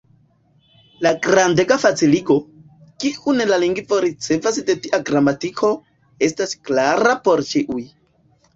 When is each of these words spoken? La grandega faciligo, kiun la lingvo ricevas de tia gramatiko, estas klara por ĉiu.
La 1.05 1.09
grandega 1.27 1.77
faciligo, 1.83 2.37
kiun 3.03 3.45
la 3.51 3.61
lingvo 3.65 4.01
ricevas 4.07 4.59
de 4.73 4.77
tia 4.89 5.03
gramatiko, 5.13 5.71
estas 6.31 6.59
klara 6.67 7.17
por 7.29 7.49
ĉiu. 7.55 7.83